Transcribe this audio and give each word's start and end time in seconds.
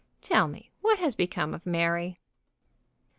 Tell 0.23 0.47
me 0.47 0.71
what 0.81 0.97
has 0.97 1.13
become 1.13 1.53
of 1.53 1.63
Mary." 1.63 2.19